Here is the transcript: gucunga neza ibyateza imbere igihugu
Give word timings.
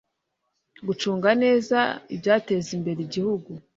gucunga 0.87 1.29
neza 1.43 1.79
ibyateza 2.13 2.69
imbere 2.77 2.99
igihugu 3.07 3.51